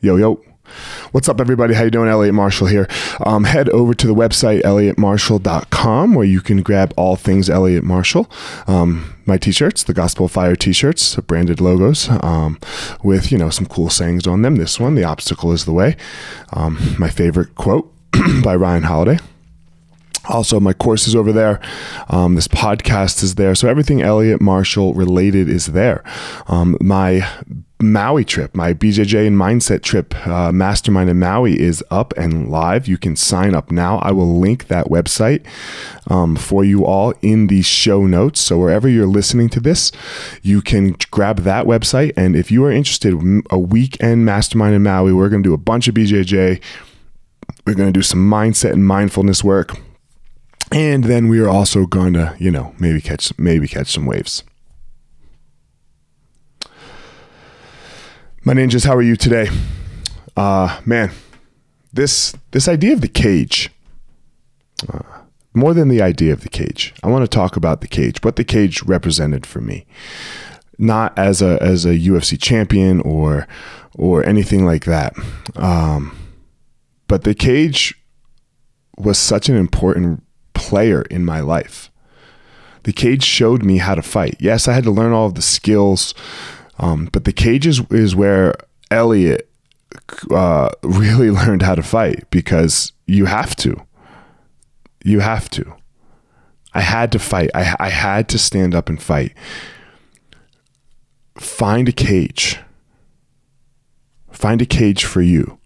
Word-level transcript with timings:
Yo, 0.00 0.14
yo. 0.14 0.40
What's 1.10 1.28
up, 1.28 1.40
everybody? 1.40 1.74
How 1.74 1.82
you 1.82 1.90
doing? 1.90 2.08
Eliot 2.08 2.32
Marshall 2.32 2.68
here. 2.68 2.86
Um, 3.26 3.42
head 3.42 3.68
over 3.70 3.94
to 3.94 4.06
the 4.06 4.14
website, 4.14 4.62
eliotmarshall.com, 4.62 6.14
where 6.14 6.24
you 6.24 6.40
can 6.40 6.62
grab 6.62 6.94
all 6.96 7.16
things 7.16 7.50
Eliot 7.50 7.82
Marshall. 7.82 8.30
Um, 8.68 9.16
my 9.26 9.38
t-shirts, 9.38 9.82
the 9.82 9.94
Gospel 9.94 10.26
of 10.26 10.30
Fire 10.32 10.54
t-shirts, 10.54 11.16
branded 11.16 11.60
logos, 11.60 12.08
um, 12.22 12.60
with, 13.02 13.32
you 13.32 13.38
know, 13.38 13.50
some 13.50 13.66
cool 13.66 13.90
sayings 13.90 14.28
on 14.28 14.42
them. 14.42 14.54
This 14.54 14.78
one, 14.78 14.94
the 14.94 15.02
obstacle 15.02 15.50
is 15.50 15.64
the 15.64 15.72
way. 15.72 15.96
Um, 16.52 16.78
my 16.96 17.10
favorite 17.10 17.56
quote 17.56 17.92
by 18.44 18.54
Ryan 18.54 18.84
Holiday. 18.84 19.18
Also, 20.26 20.60
my 20.60 20.74
course 20.74 21.08
is 21.08 21.16
over 21.16 21.32
there. 21.32 21.60
Um, 22.08 22.36
this 22.36 22.46
podcast 22.46 23.24
is 23.24 23.34
there. 23.34 23.56
So 23.56 23.68
everything 23.68 24.00
Eliot 24.00 24.40
Marshall 24.40 24.94
related 24.94 25.48
is 25.48 25.66
there. 25.66 26.04
Um, 26.46 26.76
my 26.80 27.26
Maui 27.80 28.24
trip, 28.24 28.56
my 28.56 28.74
BJJ 28.74 29.28
and 29.28 29.36
mindset 29.36 29.82
trip, 29.82 30.14
uh, 30.26 30.50
mastermind 30.50 31.08
in 31.08 31.18
Maui 31.18 31.60
is 31.60 31.84
up 31.90 32.12
and 32.16 32.50
live. 32.50 32.88
You 32.88 32.98
can 32.98 33.14
sign 33.14 33.54
up 33.54 33.70
now. 33.70 33.98
I 33.98 34.10
will 34.10 34.38
link 34.40 34.66
that 34.66 34.86
website 34.86 35.46
um, 36.08 36.34
for 36.34 36.64
you 36.64 36.84
all 36.84 37.14
in 37.22 37.46
the 37.46 37.62
show 37.62 38.04
notes. 38.04 38.40
So 38.40 38.58
wherever 38.58 38.88
you're 38.88 39.06
listening 39.06 39.48
to 39.50 39.60
this, 39.60 39.92
you 40.42 40.60
can 40.60 40.96
grab 41.12 41.40
that 41.40 41.66
website. 41.66 42.12
And 42.16 42.34
if 42.34 42.50
you 42.50 42.64
are 42.64 42.72
interested, 42.72 43.14
a 43.50 43.58
weekend 43.58 44.24
mastermind 44.24 44.74
in 44.74 44.82
Maui, 44.82 45.12
we're 45.12 45.28
going 45.28 45.44
to 45.44 45.48
do 45.48 45.54
a 45.54 45.58
bunch 45.58 45.86
of 45.86 45.94
BJJ. 45.94 46.60
We're 47.64 47.74
going 47.74 47.92
to 47.92 47.96
do 47.96 48.02
some 48.02 48.28
mindset 48.28 48.72
and 48.72 48.86
mindfulness 48.86 49.44
work 49.44 49.78
and 50.70 51.04
then 51.04 51.28
we 51.28 51.40
are 51.40 51.48
also 51.48 51.86
going 51.86 52.12
to, 52.12 52.36
you 52.38 52.50
know, 52.50 52.74
maybe 52.78 53.00
catch 53.00 53.36
maybe 53.38 53.66
catch 53.66 53.90
some 53.92 54.06
waves. 54.06 54.44
My 58.48 58.54
ninjas, 58.54 58.86
how 58.86 58.96
are 58.96 59.02
you 59.02 59.14
today? 59.14 59.50
Uh, 60.34 60.80
man, 60.86 61.10
this 61.92 62.34
this 62.52 62.66
idea 62.66 62.94
of 62.94 63.02
the 63.02 63.06
cage. 63.06 63.70
Uh, 64.90 65.02
more 65.52 65.74
than 65.74 65.88
the 65.88 66.00
idea 66.00 66.32
of 66.32 66.40
the 66.40 66.48
cage, 66.48 66.94
I 67.02 67.08
want 67.08 67.24
to 67.24 67.28
talk 67.28 67.56
about 67.56 67.82
the 67.82 67.86
cage. 67.86 68.22
What 68.22 68.36
the 68.36 68.44
cage 68.44 68.82
represented 68.84 69.44
for 69.44 69.60
me, 69.60 69.84
not 70.78 71.12
as 71.18 71.42
a 71.42 71.62
as 71.62 71.84
a 71.84 71.90
UFC 71.90 72.40
champion 72.40 73.02
or 73.02 73.46
or 73.98 74.24
anything 74.24 74.64
like 74.64 74.86
that. 74.86 75.12
Um, 75.54 76.16
but 77.06 77.24
the 77.24 77.34
cage 77.34 78.02
was 78.96 79.18
such 79.18 79.50
an 79.50 79.56
important 79.56 80.22
player 80.54 81.02
in 81.10 81.22
my 81.22 81.40
life. 81.40 81.90
The 82.84 82.94
cage 82.94 83.24
showed 83.24 83.62
me 83.62 83.76
how 83.76 83.94
to 83.94 84.00
fight. 84.00 84.36
Yes, 84.40 84.68
I 84.68 84.72
had 84.72 84.84
to 84.84 84.90
learn 84.90 85.12
all 85.12 85.26
of 85.26 85.34
the 85.34 85.42
skills, 85.42 86.14
um, 86.78 87.08
but 87.12 87.24
the 87.24 87.32
cage 87.32 87.66
is, 87.66 87.80
is 87.90 88.14
where 88.14 88.54
Eliot 88.90 89.48
uh, 90.30 90.70
really 90.82 91.30
learned 91.40 91.62
how 91.62 91.74
to 91.74 91.82
fight 91.82 92.24
because 92.30 92.92
you 93.06 93.26
have 93.26 93.56
to. 93.56 93.82
You 95.04 95.20
have 95.20 95.48
to. 95.50 95.74
I 96.74 96.80
had 96.80 97.12
to 97.12 97.18
fight. 97.18 97.50
I, 97.54 97.74
I 97.80 97.88
had 97.88 98.28
to 98.30 98.38
stand 98.38 98.74
up 98.74 98.88
and 98.88 99.00
fight. 99.00 99.32
Find 101.36 101.88
a 101.88 101.92
cage. 101.92 102.58
Find 104.30 104.60
a 104.60 104.66
cage 104.66 105.04
for 105.04 105.22
you. 105.22 105.58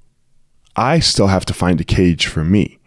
I 0.76 1.00
still 1.00 1.26
have 1.26 1.44
to 1.46 1.54
find 1.54 1.80
a 1.80 1.84
cage 1.84 2.26
for 2.26 2.44
me 2.44 2.78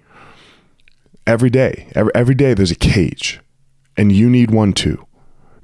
every 1.27 1.49
day. 1.49 1.91
Every, 1.93 2.11
every 2.15 2.35
day 2.35 2.53
there's 2.53 2.71
a 2.71 2.75
cage, 2.75 3.41
and 3.95 4.11
you 4.11 4.29
need 4.29 4.49
one 4.49 4.73
too. 4.73 5.04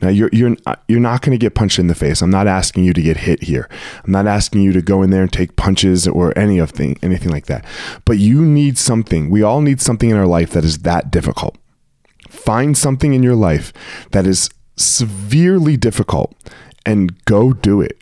Now 0.02 0.10
you're 0.10 0.30
you're 0.34 0.56
uh, 0.66 0.76
you're 0.88 1.00
not 1.00 1.22
going 1.22 1.38
to 1.38 1.42
get 1.42 1.56
punched 1.56 1.80
in 1.80 1.88
the 1.88 1.96
face. 1.96 2.22
I'm 2.22 2.32
not 2.32 2.48
asking 2.48 2.84
you 2.84 2.94
to 2.94 3.02
get 3.02 3.18
hit 3.18 3.44
here. 3.44 3.70
I'm 4.04 4.12
not 4.12 4.28
asking 4.28 4.62
you 4.62 4.74
to 4.74 4.82
go 4.82 5.02
in 5.04 5.10
there 5.10 5.22
and 5.22 5.32
take 5.32 5.56
punches 5.56 6.08
or 6.08 6.38
any 6.38 6.58
of 6.58 6.72
thing 6.72 6.98
anything 7.02 7.32
like 7.32 7.46
that. 7.46 7.66
But 8.06 8.18
you 8.18 8.44
need 8.44 8.78
something. 8.78 9.30
We 9.30 9.44
all 9.44 9.62
need 9.62 9.80
something 9.82 10.10
in 10.10 10.18
our 10.18 10.28
life 10.28 10.52
that 10.52 10.66
is 10.66 10.80
that 10.80 11.12
difficult. 11.12 11.58
Find 12.30 12.78
something 12.78 13.14
in 13.14 13.24
your 13.24 13.36
life 13.36 13.74
that 14.12 14.26
is 14.26 14.50
severely 14.76 15.78
difficult 15.78 16.34
and 16.86 17.24
go 17.26 17.54
do 17.54 17.82
it. 17.82 18.02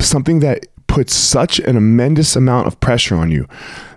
Something 0.00 0.40
that 0.40 0.66
puts 0.86 1.14
such 1.14 1.58
an 1.60 1.76
immense 1.76 2.36
amount 2.36 2.66
of 2.66 2.78
pressure 2.78 3.16
on 3.16 3.30
you 3.30 3.48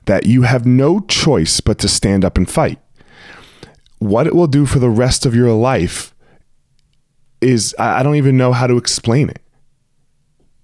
that 0.05 0.25
you 0.25 0.43
have 0.43 0.65
no 0.65 1.01
choice 1.01 1.59
but 1.59 1.77
to 1.79 1.87
stand 1.87 2.23
up 2.23 2.37
and 2.37 2.49
fight. 2.49 2.79
What 3.99 4.27
it 4.27 4.35
will 4.35 4.47
do 4.47 4.65
for 4.65 4.79
the 4.79 4.89
rest 4.89 5.25
of 5.25 5.35
your 5.35 5.51
life 5.51 6.14
is 7.45 7.75
I 7.77 8.03
don't 8.03 8.15
even 8.15 8.37
know 8.37 8.51
how 8.51 8.67
to 8.67 8.77
explain 8.77 9.29
it. 9.29 9.41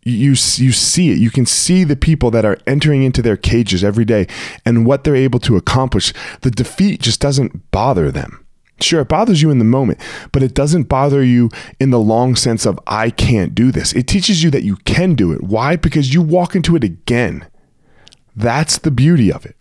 You 0.03 0.29
you 0.31 0.35
see 0.35 1.11
it. 1.11 1.19
You 1.19 1.29
can 1.29 1.45
see 1.45 1.83
the 1.83 1.95
people 1.95 2.31
that 2.31 2.43
are 2.43 2.57
entering 2.65 3.03
into 3.03 3.21
their 3.21 3.37
cages 3.37 3.83
every 3.83 4.03
day 4.03 4.27
and 4.65 4.85
what 4.85 5.03
they're 5.03 5.15
able 5.15 5.39
to 5.41 5.57
accomplish. 5.57 6.11
The 6.41 6.49
defeat 6.49 7.01
just 7.01 7.21
doesn't 7.21 7.69
bother 7.71 8.11
them. 8.11 8.45
Sure, 8.79 9.01
it 9.01 9.09
bothers 9.09 9.43
you 9.43 9.51
in 9.51 9.59
the 9.59 9.63
moment, 9.63 9.99
but 10.31 10.41
it 10.41 10.55
doesn't 10.55 10.89
bother 10.89 11.23
you 11.23 11.51
in 11.79 11.91
the 11.91 11.99
long 11.99 12.35
sense 12.35 12.65
of, 12.65 12.79
I 12.87 13.11
can't 13.11 13.53
do 13.53 13.71
this. 13.71 13.93
It 13.93 14.07
teaches 14.07 14.41
you 14.41 14.49
that 14.49 14.63
you 14.63 14.75
can 14.77 15.13
do 15.13 15.31
it. 15.31 15.43
Why? 15.43 15.75
Because 15.75 16.15
you 16.15 16.23
walk 16.23 16.55
into 16.55 16.75
it 16.75 16.83
again. 16.83 17.45
That's 18.35 18.79
the 18.79 18.89
beauty 18.89 19.31
of 19.31 19.45
it. 19.45 19.55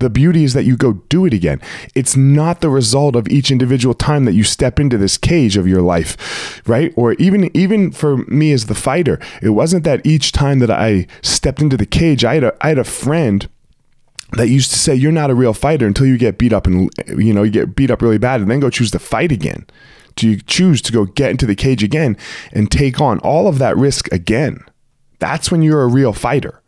The 0.00 0.10
beauty 0.10 0.44
is 0.44 0.54
that 0.54 0.64
you 0.64 0.76
go 0.76 0.94
do 1.08 1.26
it 1.26 1.34
again. 1.34 1.60
It's 1.94 2.16
not 2.16 2.60
the 2.60 2.70
result 2.70 3.16
of 3.16 3.28
each 3.28 3.50
individual 3.50 3.94
time 3.94 4.26
that 4.26 4.34
you 4.34 4.44
step 4.44 4.78
into 4.78 4.96
this 4.96 5.18
cage 5.18 5.56
of 5.56 5.66
your 5.66 5.82
life, 5.82 6.62
right? 6.68 6.92
Or 6.96 7.14
even 7.14 7.50
even 7.56 7.90
for 7.90 8.18
me 8.28 8.52
as 8.52 8.66
the 8.66 8.76
fighter, 8.76 9.18
it 9.42 9.50
wasn't 9.50 9.84
that 9.84 10.06
each 10.06 10.30
time 10.30 10.60
that 10.60 10.70
I 10.70 11.08
stepped 11.22 11.60
into 11.60 11.76
the 11.76 11.86
cage, 11.86 12.24
I 12.24 12.34
had 12.34 12.44
a, 12.44 12.56
I 12.64 12.68
had 12.68 12.78
a 12.78 12.84
friend 12.84 13.48
that 14.32 14.48
used 14.48 14.70
to 14.70 14.78
say 14.78 14.94
you're 14.94 15.10
not 15.10 15.30
a 15.30 15.34
real 15.34 15.54
fighter 15.54 15.86
until 15.86 16.06
you 16.06 16.18
get 16.18 16.38
beat 16.38 16.52
up 16.52 16.66
and 16.66 16.90
you 17.16 17.32
know 17.32 17.42
you 17.42 17.50
get 17.50 17.74
beat 17.74 17.90
up 17.90 18.02
really 18.02 18.18
bad 18.18 18.40
and 18.40 18.50
then 18.50 18.60
go 18.60 18.70
choose 18.70 18.92
to 18.92 18.98
fight 18.98 19.32
again. 19.32 19.66
Do 20.14 20.28
you 20.28 20.40
choose 20.40 20.82
to 20.82 20.92
go 20.92 21.06
get 21.06 21.30
into 21.30 21.46
the 21.46 21.54
cage 21.54 21.82
again 21.82 22.16
and 22.52 22.70
take 22.70 23.00
on 23.00 23.18
all 23.20 23.48
of 23.48 23.58
that 23.58 23.76
risk 23.76 24.12
again? 24.12 24.64
That's 25.18 25.50
when 25.50 25.62
you're 25.62 25.82
a 25.82 25.88
real 25.88 26.12
fighter. 26.12 26.62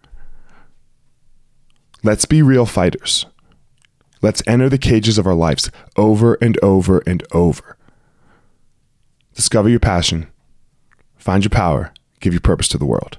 Let's 2.02 2.24
be 2.24 2.40
real 2.40 2.64
fighters. 2.64 3.26
Let's 4.22 4.42
enter 4.46 4.68
the 4.68 4.78
cages 4.78 5.18
of 5.18 5.26
our 5.26 5.34
lives 5.34 5.70
over 5.96 6.34
and 6.40 6.58
over 6.62 7.02
and 7.06 7.22
over. 7.32 7.76
Discover 9.34 9.68
your 9.68 9.80
passion, 9.80 10.28
find 11.16 11.44
your 11.44 11.50
power, 11.50 11.92
give 12.20 12.32
your 12.32 12.40
purpose 12.40 12.68
to 12.68 12.78
the 12.78 12.86
world. 12.86 13.18